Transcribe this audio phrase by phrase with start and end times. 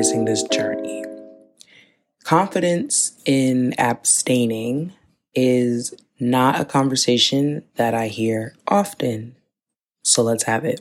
[0.00, 1.04] embracing this journey.
[2.24, 4.94] Confidence in abstaining
[5.34, 9.36] is not a conversation that I hear often.
[10.02, 10.80] So let's have it.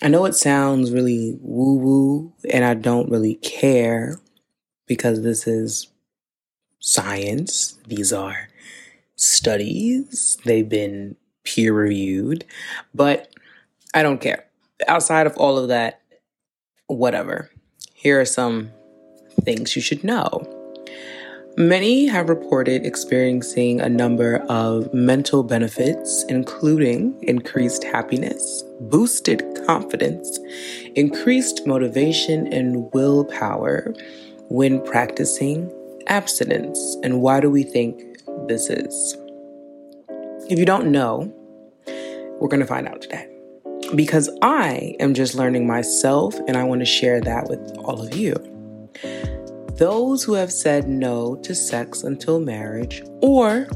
[0.00, 4.20] I know it sounds really woo woo, and I don't really care
[4.86, 5.88] because this is
[6.78, 7.78] science.
[7.88, 8.48] These are
[9.16, 12.44] studies, they've been peer reviewed,
[12.94, 13.34] but
[13.92, 14.44] I don't care.
[14.86, 16.00] Outside of all of that,
[16.86, 17.50] whatever.
[18.00, 18.70] Here are some
[19.42, 20.46] things you should know.
[21.56, 30.38] Many have reported experiencing a number of mental benefits, including increased happiness, boosted confidence,
[30.94, 33.92] increased motivation, and willpower
[34.48, 35.68] when practicing
[36.06, 36.96] abstinence.
[37.02, 38.00] And why do we think
[38.46, 39.16] this is?
[40.48, 41.34] If you don't know,
[42.38, 43.37] we're going to find out today.
[43.94, 48.14] Because I am just learning myself and I want to share that with all of
[48.14, 48.34] you.
[49.76, 53.68] Those who have said no to sex until marriage or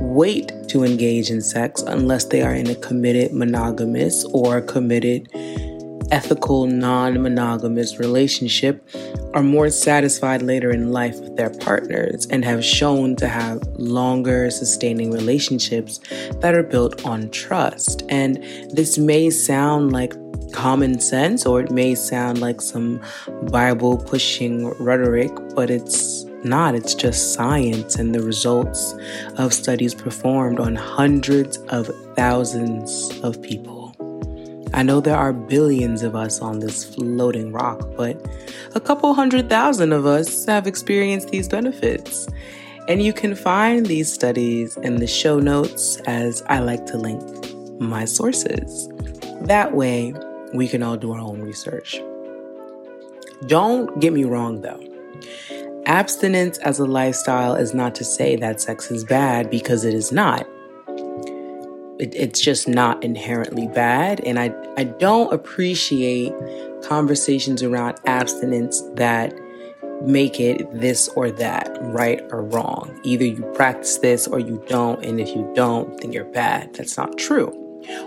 [0.00, 5.28] wait to engage in sex unless they are in a committed monogamous or committed
[6.10, 8.88] ethical non monogamous relationship
[9.36, 14.50] are more satisfied later in life with their partners and have shown to have longer
[14.50, 16.00] sustaining relationships
[16.40, 18.02] that are built on trust.
[18.08, 20.14] And this may sound like
[20.52, 22.98] common sense or it may sound like some
[23.50, 26.74] Bible pushing rhetoric, but it's not.
[26.74, 28.94] It's just science and the results
[29.36, 33.75] of studies performed on hundreds of thousands of people.
[34.76, 38.20] I know there are billions of us on this floating rock, but
[38.74, 42.28] a couple hundred thousand of us have experienced these benefits.
[42.86, 47.22] And you can find these studies in the show notes as I like to link
[47.80, 48.86] my sources.
[49.40, 50.12] That way,
[50.52, 51.98] we can all do our own research.
[53.46, 54.82] Don't get me wrong though.
[55.86, 60.12] Abstinence as a lifestyle is not to say that sex is bad because it is
[60.12, 60.46] not
[61.98, 64.20] it, it's just not inherently bad.
[64.20, 66.32] And I, I don't appreciate
[66.82, 69.34] conversations around abstinence that
[70.02, 73.00] make it this or that, right or wrong.
[73.02, 75.04] Either you practice this or you don't.
[75.04, 76.74] And if you don't, then you're bad.
[76.74, 77.50] That's not true.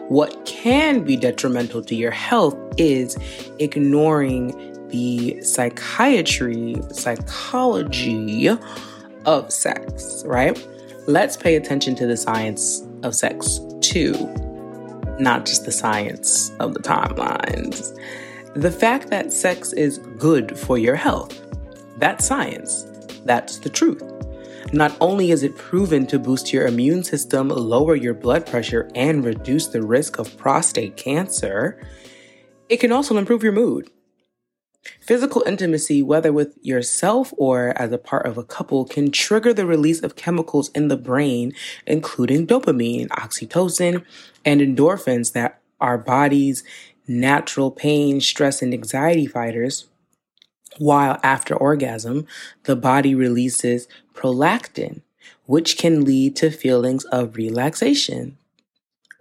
[0.08, 3.18] What can be detrimental to your health is
[3.60, 8.50] ignoring the psychiatry, psychology
[9.26, 10.68] of sex, right?
[11.08, 14.14] Let's pay attention to the science of sex too,
[15.20, 17.98] not just the science of the timelines.
[18.56, 21.40] The fact that sex is good for your health,
[21.98, 22.86] that's science.
[23.26, 24.04] That's the truth.
[24.72, 29.26] Not only is it proven to boost your immune system, lower your blood pressure, and
[29.26, 31.82] reduce the risk of prostate cancer,
[32.70, 33.90] it can also improve your mood.
[35.02, 39.66] Physical intimacy, whether with yourself or as a part of a couple, can trigger the
[39.66, 41.54] release of chemicals in the brain,
[41.86, 44.04] including dopamine, oxytocin,
[44.46, 46.64] and endorphins that our body's
[47.08, 49.88] natural pain, stress, and anxiety fighters.
[50.78, 52.26] While after orgasm,
[52.64, 55.02] the body releases prolactin,
[55.46, 58.38] which can lead to feelings of relaxation.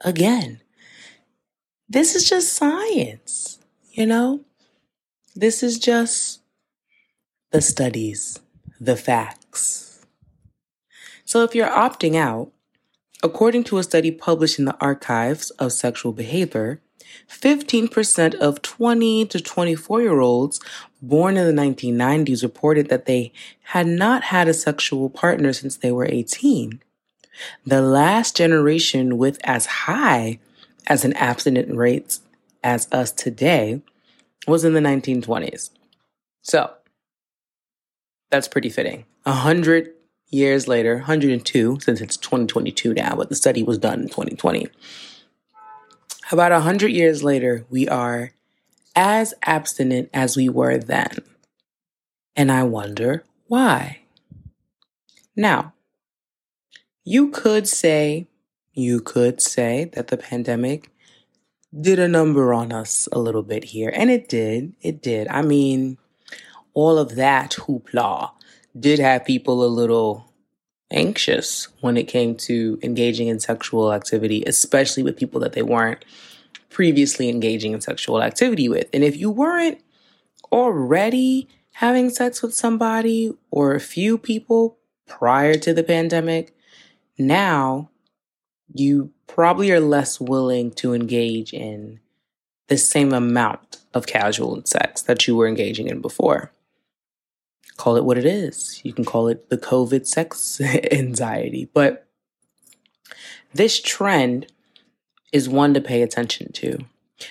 [0.04, 0.60] Again,
[1.88, 3.58] this is just science,
[3.90, 4.44] you know?
[5.40, 6.40] This is just
[7.52, 8.40] the studies,
[8.80, 10.04] the facts.
[11.24, 12.50] So if you're opting out,
[13.22, 16.80] according to a study published in the Archives of Sexual Behavior,
[17.30, 20.58] 15% of 20 to 24 year olds
[21.00, 23.32] born in the 1990s reported that they
[23.62, 26.82] had not had a sexual partner since they were 18.
[27.64, 30.40] The last generation with as high
[30.88, 32.18] as an abstinent rate
[32.64, 33.82] as us today
[34.48, 35.70] was in the 1920s.
[36.42, 36.72] So
[38.30, 39.04] that's pretty fitting.
[39.24, 39.92] A hundred
[40.30, 44.68] years later, 102, since it's 2022 now, but the study was done in 2020.
[46.30, 48.32] About a hundred years later, we are
[48.94, 51.18] as abstinent as we were then.
[52.36, 54.00] And I wonder why.
[55.34, 55.72] Now,
[57.04, 58.26] you could say,
[58.74, 60.90] you could say that the pandemic
[61.78, 63.92] did a number on us a little bit here.
[63.94, 64.74] And it did.
[64.80, 65.28] It did.
[65.28, 65.98] I mean,
[66.74, 68.30] all of that hoopla
[68.78, 70.32] did have people a little
[70.90, 76.04] anxious when it came to engaging in sexual activity, especially with people that they weren't
[76.70, 78.88] previously engaging in sexual activity with.
[78.92, 79.82] And if you weren't
[80.50, 86.54] already having sex with somebody or a few people prior to the pandemic,
[87.18, 87.90] now
[88.72, 92.00] you probably are less willing to engage in
[92.66, 96.50] the same amount of casual sex that you were engaging in before.
[97.76, 98.80] Call it what it is.
[98.84, 100.60] You can call it the COVID sex
[100.90, 101.68] anxiety.
[101.72, 102.06] But
[103.54, 104.52] this trend
[105.32, 106.78] is one to pay attention to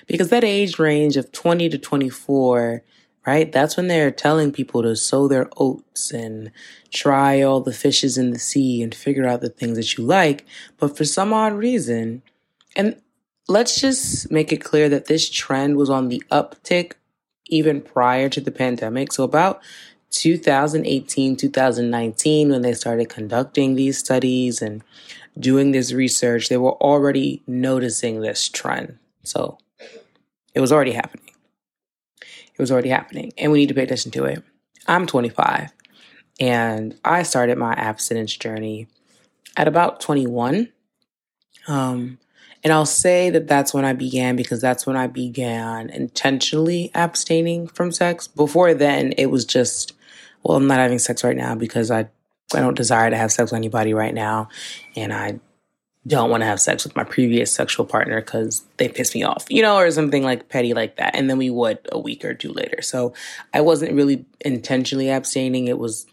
[0.08, 2.84] because that age range of 20 to 24
[3.28, 3.52] right?
[3.52, 6.50] That's when they're telling people to sow their oats and
[6.92, 10.46] try all the fishes in the sea and figure out the things that you like.
[10.78, 12.24] But for some odd reason,
[12.78, 12.96] and
[13.50, 16.94] let's just make it clear that this trend was on the uptick
[17.48, 19.12] even prior to the pandemic.
[19.12, 19.62] So about
[20.12, 24.82] 2018, 2019, when they started conducting these studies and
[25.38, 28.98] doing this research, they were already noticing this trend.
[29.24, 29.58] So
[30.54, 31.37] it was already happening.
[32.58, 34.44] It was already happening, and we need to pay attention to it.
[34.88, 35.72] I'm 25,
[36.40, 38.88] and I started my abstinence journey
[39.56, 40.70] at about 21.
[41.68, 42.20] Um,
[42.64, 47.68] and I'll say that that's when I began because that's when I began intentionally abstaining
[47.68, 48.28] from sex.
[48.28, 49.94] Before then, it was just,
[50.44, 52.10] well, I'm not having sex right now because I
[52.56, 54.48] I don't desire to have sex with anybody right now,
[54.96, 55.40] and I
[56.08, 59.46] don't want to have sex with my previous sexual partner because they piss me off,
[59.50, 61.16] you know, or something like petty like that.
[61.16, 62.82] And then we would a week or two later.
[62.82, 63.14] So
[63.54, 65.68] I wasn't really intentionally abstaining.
[65.68, 66.08] It was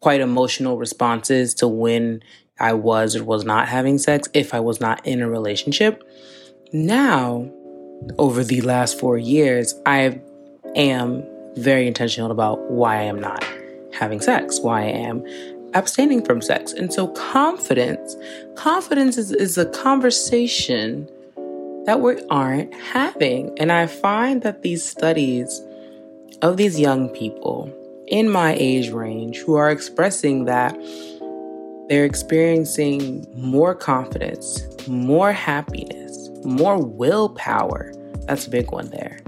[0.00, 2.22] quite emotional responses to when
[2.58, 6.02] I was or was not having sex if I was not in a relationship.
[6.72, 7.50] Now,
[8.18, 10.20] over the last four years, I
[10.74, 11.24] am
[11.56, 13.44] very intentional about why I am not
[13.92, 15.24] having sex, why I am
[15.74, 16.72] abstaining from sex.
[16.72, 18.16] And so confidence,
[18.54, 21.08] confidence is, is a conversation
[21.84, 23.56] that we aren't having.
[23.58, 25.60] And I find that these studies
[26.42, 27.72] of these young people
[28.08, 30.76] in my age range who are expressing that
[31.88, 37.92] they're experiencing more confidence, more happiness, more willpower.
[38.26, 39.20] That's a big one there.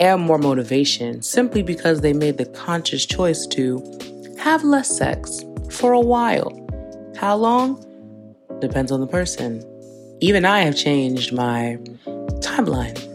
[0.00, 3.98] And more motivation simply because they made the conscious choice to
[4.40, 6.56] have less sex, for a while.
[7.16, 7.84] How long?
[8.60, 9.64] Depends on the person.
[10.20, 11.78] Even I have changed my
[12.40, 13.06] timeline.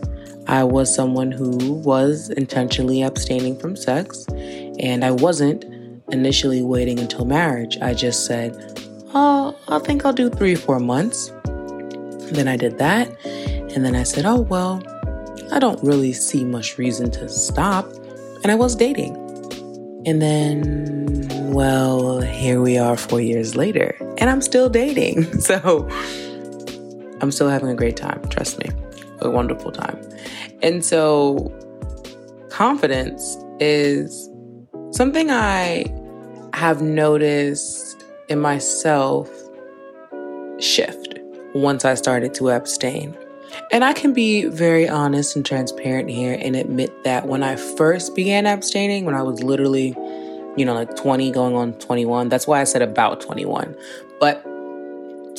[0.48, 4.26] I was someone who was intentionally abstaining from sex,
[4.80, 5.66] and I wasn't
[6.12, 7.78] initially waiting until marriage.
[7.82, 8.56] I just said,
[9.14, 11.32] Oh, I think I'll do three four months.
[12.32, 14.84] Then I did that, and then I said, Oh, well,
[15.52, 17.92] I don't really see much reason to stop.
[18.44, 19.16] And I was dating.
[20.06, 25.24] And then, well, here we are four years later, and I'm still dating.
[25.40, 25.88] So
[27.22, 28.72] I'm still having a great time, trust me,
[29.20, 29.98] a wonderful time.
[30.62, 31.50] And so,
[32.50, 34.30] confidence is
[34.92, 35.86] something I
[36.54, 39.30] have noticed in myself
[40.60, 41.20] shift
[41.54, 43.16] once I started to abstain.
[43.72, 48.14] And I can be very honest and transparent here and admit that when I first
[48.14, 49.96] began abstaining, when I was literally,
[50.56, 53.76] you know, like 20 going on 21, that's why I said about 21.
[54.20, 54.44] But,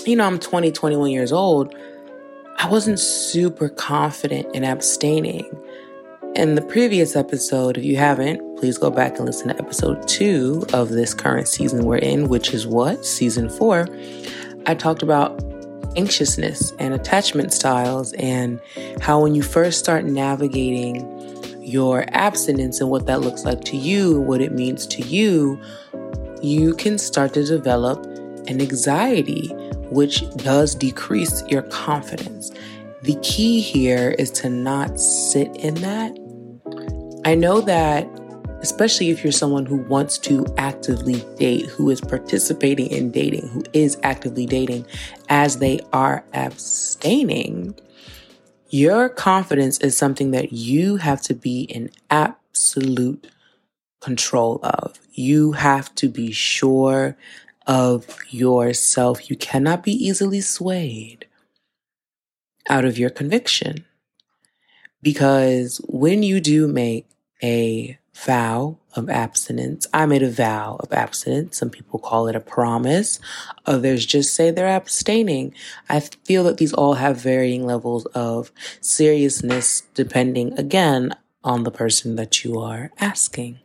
[0.06, 1.74] you know, I'm 20, 21 years old.
[2.58, 5.44] I wasn't super confident in abstaining.
[6.34, 10.66] In the previous episode, if you haven't, please go back and listen to episode two
[10.72, 13.04] of this current season we're in, which is what?
[13.06, 13.88] Season four.
[14.66, 15.42] I talked about
[15.96, 18.60] anxiousness and attachment styles, and
[19.00, 21.15] how when you first start navigating
[21.66, 25.60] your abstinence and what that looks like to you, what it means to you,
[26.40, 28.04] you can start to develop
[28.46, 29.48] an anxiety,
[29.90, 32.50] which does decrease your confidence.
[33.02, 36.16] The key here is to not sit in that.
[37.24, 38.08] I know that
[38.60, 43.62] especially if you're someone who wants to actively date, who is participating in dating, who
[43.72, 44.86] is actively dating
[45.28, 47.74] as they are abstaining,
[48.76, 53.26] your confidence is something that you have to be in absolute
[54.02, 54.98] control of.
[55.12, 57.16] You have to be sure
[57.66, 59.30] of yourself.
[59.30, 61.26] You cannot be easily swayed
[62.68, 63.86] out of your conviction.
[65.00, 67.08] Because when you do make
[67.42, 69.86] a vow of abstinence.
[69.92, 71.58] I made a vow of abstinence.
[71.58, 73.20] Some people call it a promise.
[73.66, 75.54] Others just say they're abstaining.
[75.88, 82.16] I feel that these all have varying levels of seriousness depending, again, on the person
[82.16, 83.60] that you are asking.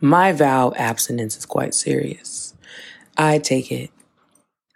[0.00, 2.54] My vow of abstinence is quite serious.
[3.16, 3.90] I take it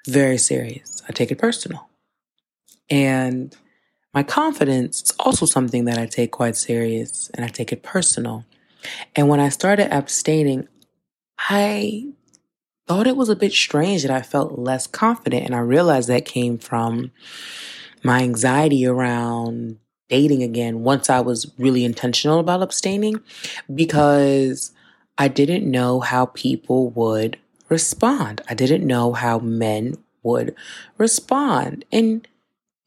[0.06, 1.02] very serious.
[1.08, 1.88] I take it personal.
[2.88, 3.56] And
[4.14, 8.44] my confidence is also something that I take quite serious and I take it personal.
[9.16, 10.68] And when I started abstaining,
[11.38, 12.08] I
[12.86, 15.46] thought it was a bit strange that I felt less confident.
[15.46, 17.10] And I realized that came from
[18.02, 19.78] my anxiety around
[20.08, 23.20] dating again once I was really intentional about abstaining
[23.74, 24.72] because
[25.16, 27.38] I didn't know how people would
[27.70, 28.42] respond.
[28.48, 30.54] I didn't know how men would
[30.98, 31.84] respond.
[31.90, 32.28] And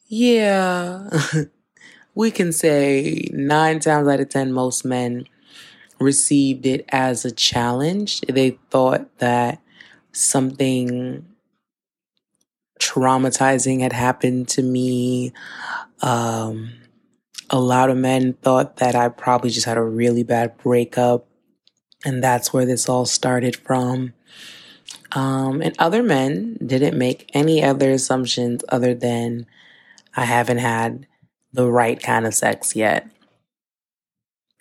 [0.08, 1.10] yeah,
[2.16, 5.28] we can say nine times out of 10, most men
[6.00, 8.22] received it as a challenge.
[8.22, 9.62] They thought that
[10.12, 11.26] something
[12.80, 15.34] traumatizing had happened to me.
[16.02, 16.74] Um,
[17.50, 21.28] a lot of men thought that I probably just had a really bad breakup,
[22.04, 24.14] and that's where this all started from.
[25.12, 29.46] Um, and other men didn't make any other assumptions other than
[30.16, 31.08] I haven't had
[31.54, 33.08] the right kind of sex yet.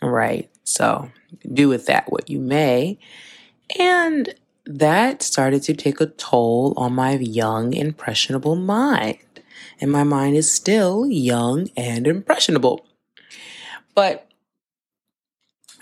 [0.03, 0.51] Right.
[0.65, 1.11] So
[1.53, 2.99] do with that what you may.
[3.79, 4.35] And
[4.67, 9.19] that started to take a toll on my young, impressionable mind.
[9.81, 12.87] And my mind is still young and impressionable.
[13.95, 14.31] But,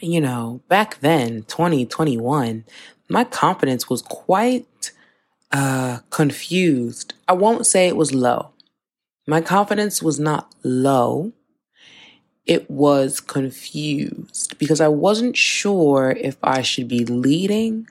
[0.00, 2.64] you know, back then, 2021,
[3.08, 4.92] my confidence was quite
[5.52, 7.14] uh, confused.
[7.28, 8.51] I won't say it was low.
[9.26, 11.32] My confidence was not low.
[12.44, 17.86] It was confused because I wasn't sure if I should be leading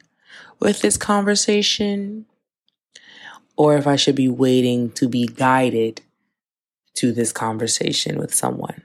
[0.60, 2.26] with this conversation
[3.56, 6.02] or if I should be waiting to be guided
[6.96, 8.84] to this conversation with someone.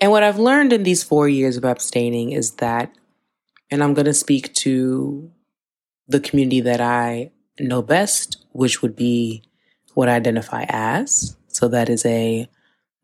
[0.00, 2.92] And what I've learned in these four years of abstaining is that,
[3.70, 5.30] and I'm going to speak to
[6.08, 9.42] the community that I know best, which would be
[10.08, 11.36] I identify as.
[11.48, 12.48] So that is a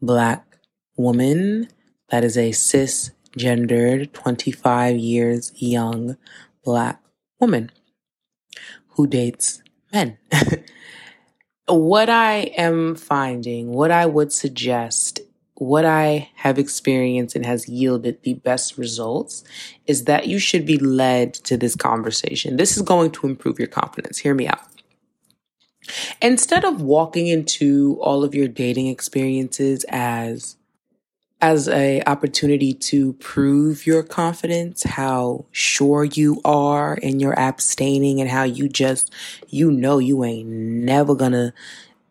[0.01, 0.59] black
[0.97, 1.69] woman,
[2.11, 6.17] that is a cisgendered, 25 years young
[6.65, 7.01] black
[7.41, 7.71] woman
[8.91, 9.63] who dates
[9.93, 10.19] men.
[11.67, 15.21] what I am finding, what I would suggest,
[15.55, 19.43] what I have experienced and has yielded the best results
[19.87, 22.57] is that you should be led to this conversation.
[22.57, 24.19] This is going to improve your confidence.
[24.19, 24.61] Hear me out.
[26.23, 30.57] Instead of walking into all of your dating experiences as
[31.41, 38.31] as a opportunity to prove your confidence, how sure you are in your abstaining and
[38.31, 39.13] how you just
[39.49, 41.53] you know you ain't never gonna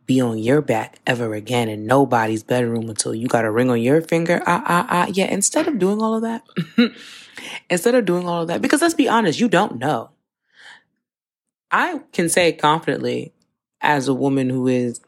[0.05, 3.81] be on your back ever again in nobody's bedroom until you got a ring on
[3.81, 4.41] your finger.
[4.45, 5.07] Ah, ah, ah.
[5.11, 6.43] Yeah, instead of doing all of that,
[7.69, 10.11] instead of doing all of that, because let's be honest, you don't know.
[11.71, 13.33] I can say confidently
[13.85, 14.99] as a woman who is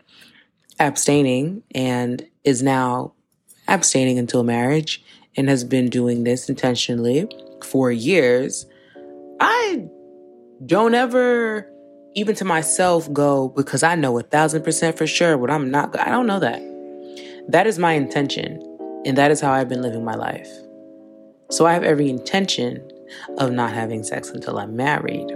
[0.79, 3.13] abstaining and is now
[3.67, 5.03] abstaining until marriage
[5.35, 7.27] and has been doing this intentionally
[7.63, 8.65] for years,
[9.39, 9.87] I
[10.65, 11.69] don't ever,
[12.15, 15.97] even to myself, go because I know a thousand percent for sure what I'm not.
[15.99, 16.61] I don't know that.
[17.49, 18.61] That is my intention,
[19.05, 20.49] and that is how I've been living my life.
[21.49, 22.87] So I have every intention
[23.37, 25.27] of not having sex until I'm married.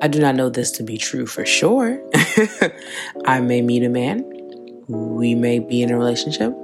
[0.00, 2.00] I do not know this to be true for sure.
[3.26, 4.24] I may meet a man.
[4.86, 6.54] We may be in a relationship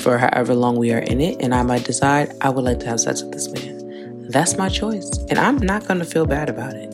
[0.00, 2.86] for however long we are in it, and I might decide I would like to
[2.86, 4.28] have sex with this man.
[4.30, 6.90] That's my choice, and I'm not going to feel bad about it.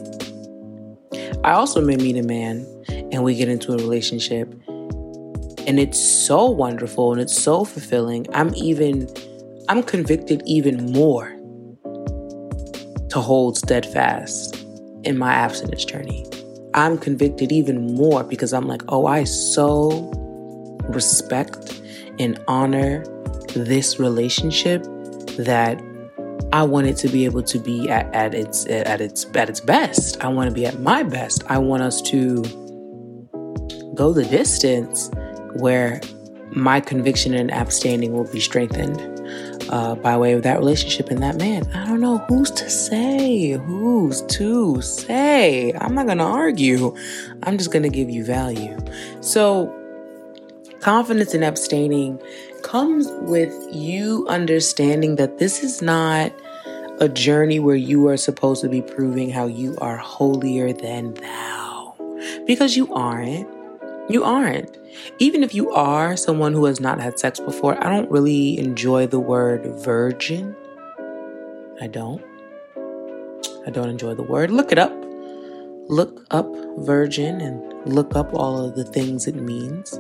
[1.43, 2.67] I also may meet a man
[3.11, 8.27] and we get into a relationship, and it's so wonderful and it's so fulfilling.
[8.35, 9.09] I'm even,
[9.71, 11.31] I'm convicted even more
[13.09, 14.60] to hold steadfast
[15.05, 16.27] in my abstinence journey.
[16.75, 20.11] I'm convicted even more because I'm like, oh, I so
[20.89, 21.81] respect
[22.19, 23.05] and honor
[23.55, 24.85] this relationship
[25.37, 25.81] that
[26.53, 29.61] I want it to be able to be at, at its at its at its
[29.61, 30.23] best.
[30.23, 31.45] I want to be at my best.
[31.49, 32.43] I want us to
[33.95, 35.11] go the distance
[35.55, 36.01] where
[36.53, 39.20] my conviction and abstaining will be strengthened
[39.71, 41.67] uh, by way of that relationship and that man.
[41.73, 45.73] I don't know who's to say, who's to say.
[45.73, 46.95] I'm not going to argue.
[47.45, 48.77] I'm just going to give you value.
[49.21, 49.75] So,
[50.81, 52.21] confidence in abstaining
[52.63, 56.33] comes with you understanding that this is not
[56.99, 61.95] a journey where you are supposed to be proving how you are holier than thou.
[62.47, 63.49] Because you aren't.
[64.11, 64.77] You aren't.
[65.19, 69.07] Even if you are someone who has not had sex before, I don't really enjoy
[69.07, 70.55] the word virgin.
[71.81, 72.23] I don't.
[73.67, 74.51] I don't enjoy the word.
[74.51, 74.93] Look it up.
[75.89, 76.47] Look up
[76.79, 79.99] virgin and look up all of the things it means.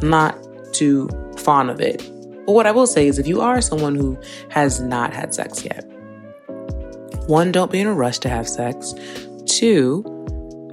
[0.00, 0.36] I'm not
[0.72, 1.08] too
[1.38, 1.98] fond of it.
[2.46, 4.18] But what I will say is if you are someone who
[4.48, 5.84] has not had sex yet,
[7.26, 8.94] one, don't be in a rush to have sex.
[9.46, 10.04] Two,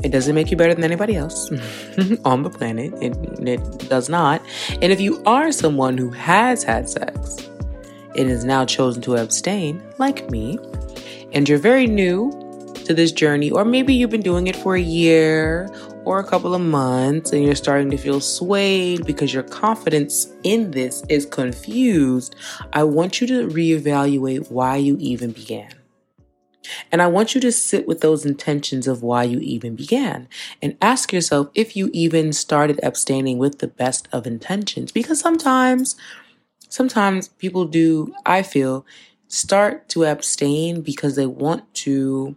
[0.04, 2.26] It doesn't make you better than anybody else mm-hmm.
[2.26, 2.94] on the planet.
[3.02, 4.42] It, it does not.
[4.82, 7.38] And if you are someone who has had sex
[8.16, 10.60] and has now chosen to abstain, like me,
[11.34, 12.32] and you're very new
[12.86, 15.68] to this journey, or maybe you've been doing it for a year
[16.06, 20.72] or a couple of months and you're starting to feel swayed because your confidence in
[20.72, 22.34] this is confused,
[22.72, 25.77] I want you to reevaluate why you even began.
[26.92, 30.28] And I want you to sit with those intentions of why you even began
[30.62, 34.92] and ask yourself if you even started abstaining with the best of intentions.
[34.92, 35.96] Because sometimes,
[36.70, 38.86] sometimes people do, I feel,
[39.28, 42.36] start to abstain because they want to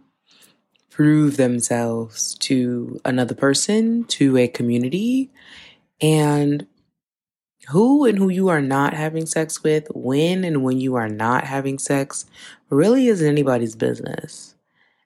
[0.89, 5.31] prove themselves to another person, to a community,
[6.01, 6.67] and
[7.69, 11.43] who and who you are not having sex with, when and when you are not
[11.45, 12.25] having sex,
[12.69, 14.55] really isn't anybody's business.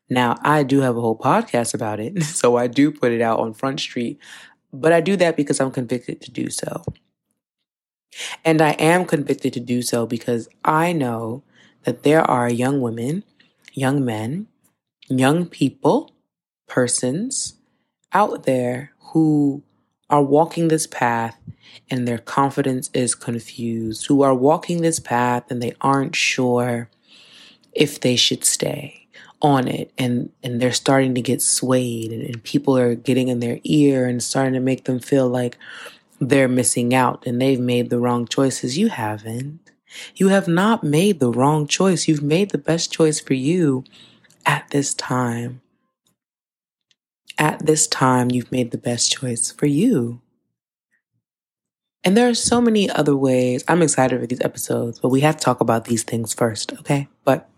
[0.09, 3.39] Now, I do have a whole podcast about it, so I do put it out
[3.39, 4.19] on Front Street,
[4.71, 6.83] but I do that because I'm convicted to do so.
[8.45, 11.43] And I am convicted to do so because I know
[11.83, 13.23] that there are young women,
[13.73, 14.47] young men,
[15.09, 16.11] young people,
[16.67, 17.55] persons
[18.13, 19.63] out there who
[20.09, 21.37] are walking this path
[21.89, 26.89] and their confidence is confused, who are walking this path and they aren't sure
[27.73, 29.07] if they should stay
[29.41, 29.91] on it.
[29.97, 34.05] And and they're starting to get swayed and, and people are getting in their ear
[34.05, 35.57] and starting to make them feel like
[36.19, 38.77] they're missing out and they've made the wrong choices.
[38.77, 39.59] You haven't.
[40.15, 42.07] You have not made the wrong choice.
[42.07, 43.83] You've made the best choice for you
[44.45, 45.61] at this time.
[47.37, 50.21] At this time, you've made the best choice for you.
[52.03, 53.63] And there are so many other ways.
[53.67, 57.07] I'm excited for these episodes, but we have to talk about these things first, okay?
[57.23, 57.49] But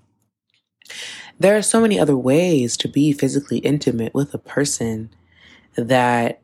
[1.37, 5.09] there are so many other ways to be physically intimate with a person
[5.75, 6.41] that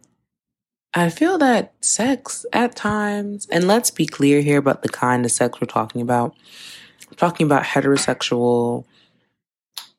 [0.94, 5.32] I feel that sex at times, and let's be clear here about the kind of
[5.32, 6.36] sex we're talking about.
[7.10, 8.86] I'm talking about heterosexual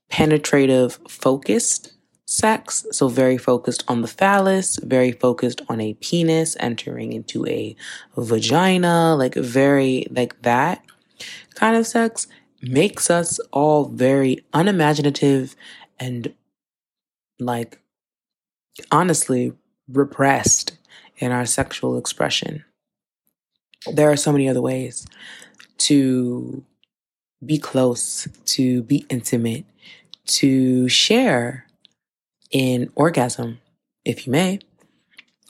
[0.09, 1.93] penetrative focused
[2.35, 2.87] sex.
[2.90, 7.77] So, very focused on the phallus, very focused on a penis entering into a
[8.16, 10.85] vagina, like very like that
[11.55, 12.27] kind of sex
[12.61, 15.55] makes us all very unimaginative
[16.01, 16.35] and
[17.38, 17.79] like
[18.90, 19.53] honestly
[19.88, 20.79] repressed
[21.18, 22.64] in our sexual expression.
[23.92, 25.07] There are so many other ways
[25.79, 26.64] to
[27.44, 29.66] be close, to be intimate,
[30.27, 31.66] to share
[32.55, 33.61] in orgasm,
[34.05, 34.61] if you may,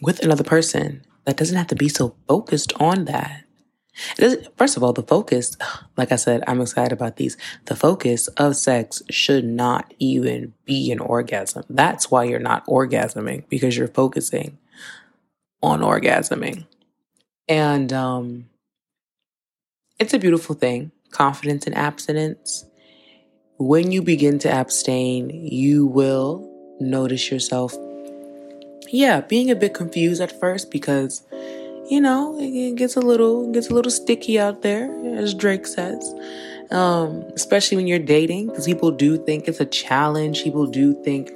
[0.03, 1.05] with another person.
[1.27, 3.45] That doesn't have to be so focused on that.
[4.57, 5.57] First of all, the focus,
[5.97, 7.37] like I said, I'm excited about these.
[7.67, 11.64] The focus of sex should not even be an orgasm.
[11.71, 14.59] That's why you're not orgasming because you're focusing
[15.62, 16.67] on orgasming.
[17.49, 18.51] And um,
[20.01, 22.64] it's a beautiful thing confidence and abstinence
[23.59, 26.54] when you begin to abstain, you will
[26.90, 27.75] notice yourself,
[28.88, 31.23] yeah, being a bit confused at first because,
[31.90, 36.14] you know, it gets a little gets a little sticky out there, as Drake says.
[36.70, 40.42] Um, especially when you're dating, because people do think it's a challenge.
[40.42, 41.31] People do think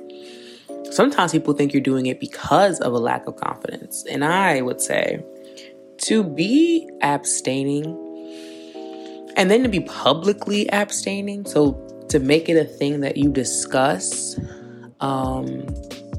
[0.90, 4.04] sometimes people think you're doing it because of a lack of confidence.
[4.10, 5.22] And I would say
[5.98, 7.84] to be abstaining
[9.36, 11.44] and then to be publicly abstaining.
[11.46, 11.72] So
[12.08, 14.38] to make it a thing that you discuss
[15.00, 15.66] um,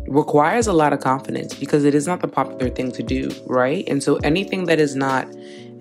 [0.08, 3.88] requires a lot of confidence because it is not the popular thing to do, right?
[3.88, 5.28] And so anything that is not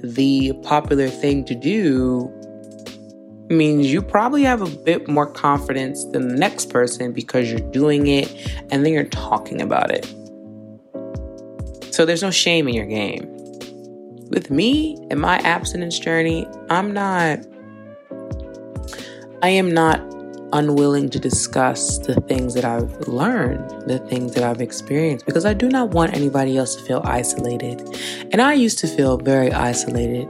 [0.02, 2.32] the popular thing to do
[3.48, 8.06] means you probably have a bit more confidence than the next person because you're doing
[8.06, 8.30] it
[8.70, 10.06] and then you're talking about it.
[11.94, 13.26] So there's no shame in your game.
[14.30, 17.40] With me and my abstinence journey, I'm not
[19.40, 20.00] I am not
[20.52, 25.54] unwilling to discuss the things that I've learned, the things that I've experienced, because I
[25.54, 27.80] do not want anybody else to feel isolated.
[28.32, 30.28] And I used to feel very isolated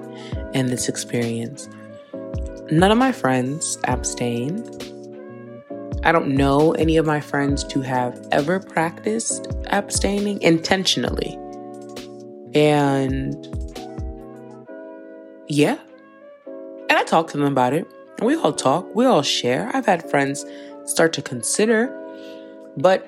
[0.54, 1.68] in this experience.
[2.70, 4.64] None of my friends abstain.
[6.04, 11.38] I don't know any of my friends to have ever practiced abstaining intentionally.
[12.54, 13.46] And
[15.48, 15.78] yeah.
[16.46, 17.87] And I talked to them about it.
[18.20, 19.70] We all talk, we all share.
[19.72, 20.44] I've had friends
[20.85, 21.94] start to consider,
[22.76, 23.07] but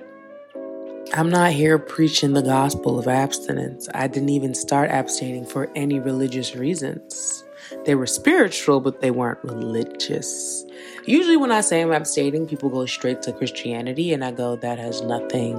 [1.13, 3.89] I'm not here preaching the gospel of abstinence.
[3.93, 7.43] I didn't even start abstaining for any religious reasons.
[7.85, 10.65] They were spiritual, but they weren't religious.
[11.07, 14.79] Usually, when I say I'm abstaining, people go straight to Christianity, and I go, that
[14.79, 15.57] has nothing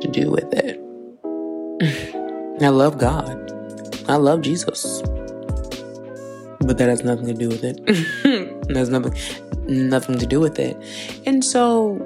[0.00, 0.80] to do with it.
[2.62, 3.52] I love God.
[4.08, 5.02] I love Jesus.
[6.60, 7.80] But that has nothing to do with it.
[8.68, 9.14] There's nothing
[9.66, 10.76] nothing to do with it.
[11.26, 11.98] And so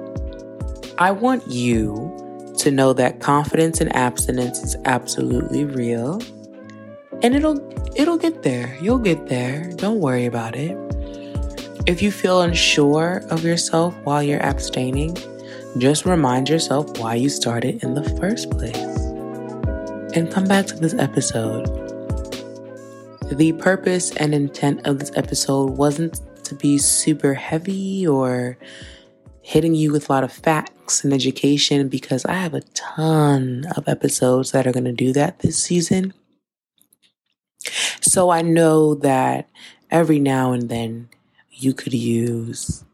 [0.97, 6.21] I want you to know that confidence and abstinence is absolutely real.
[7.21, 7.59] And it'll
[7.95, 8.77] it'll get there.
[8.81, 9.71] You'll get there.
[9.75, 10.77] Don't worry about it.
[11.87, 15.15] If you feel unsure of yourself while you're abstaining,
[15.77, 18.77] just remind yourself why you started in the first place.
[20.15, 21.84] And come back to this episode.
[23.31, 28.57] The purpose and intent of this episode wasn't to be super heavy or
[29.41, 33.87] hitting you with a lot of facts and education because I have a ton of
[33.87, 36.13] episodes that are going to do that this season.
[37.99, 39.49] So I know that
[39.91, 41.09] every now and then
[41.51, 42.85] you could use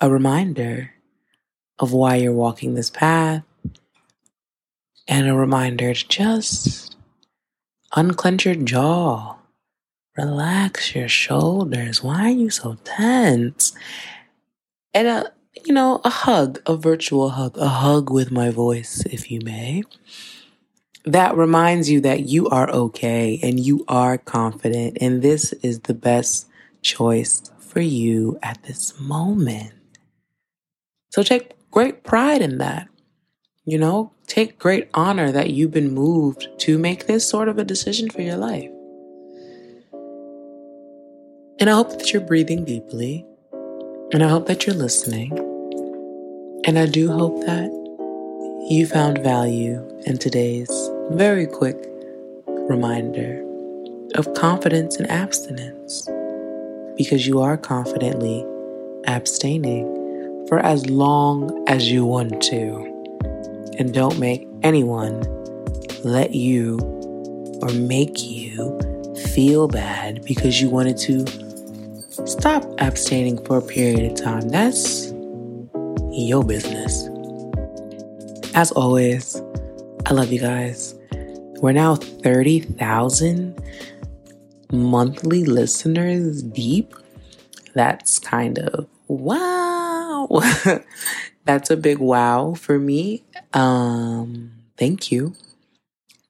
[0.00, 0.92] a reminder
[1.78, 3.42] of why you're walking this path
[5.06, 6.96] and a reminder to just
[7.96, 9.37] unclench your jaw,
[10.18, 12.02] relax your shoulders.
[12.02, 13.72] Why are you so tense?
[14.92, 15.32] And a,
[15.64, 19.84] you know, a hug, a virtual hug, a hug with my voice, if you may.
[21.04, 25.94] That reminds you that you are okay and you are confident, and this is the
[25.94, 26.48] best
[26.82, 29.72] choice for you at this moment.
[31.10, 32.88] So take great pride in that.
[33.64, 37.64] You know, take great honor that you've been moved to make this sort of a
[37.64, 38.70] decision for your life.
[41.60, 43.26] And I hope that you're breathing deeply.
[44.12, 45.36] And I hope that you're listening.
[46.64, 47.68] And I do hope that
[48.70, 50.70] you found value in today's
[51.10, 51.76] very quick
[52.46, 53.44] reminder
[54.14, 56.08] of confidence and abstinence
[56.96, 58.46] because you are confidently
[59.08, 62.84] abstaining for as long as you want to.
[63.80, 65.24] And don't make anyone
[66.04, 66.78] let you
[67.62, 68.78] or make you
[69.34, 71.47] feel bad because you wanted to
[72.24, 74.48] stop abstaining for a period of time.
[74.48, 75.12] That's
[76.10, 77.08] your business.
[78.54, 79.40] As always,
[80.06, 80.94] I love you guys.
[81.60, 83.58] We're now 30,000
[84.72, 86.94] monthly listeners deep.
[87.74, 90.28] That's kind of wow.
[91.44, 93.24] That's a big wow for me.
[93.54, 95.34] Um, thank you.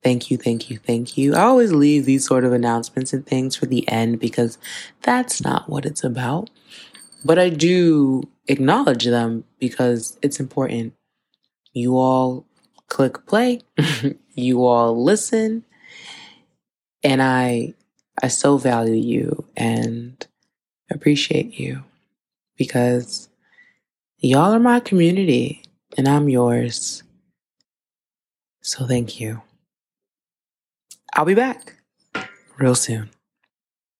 [0.09, 1.35] Thank you, thank you, thank you.
[1.35, 4.57] I always leave these sort of announcements and things for the end because
[5.03, 6.49] that's not what it's about.
[7.27, 10.95] But I do acknowledge them because it's important.
[11.75, 12.47] You all
[12.87, 13.61] click play,
[14.35, 15.67] you all listen,
[17.05, 17.75] and I
[18.23, 20.27] I so value you and
[20.91, 21.85] appreciate you
[22.57, 23.29] because
[24.17, 25.61] y'all are my community
[25.99, 27.03] and I'm yours.
[28.63, 29.43] So thank you.
[31.19, 31.75] I'll be back
[32.59, 33.11] real soon.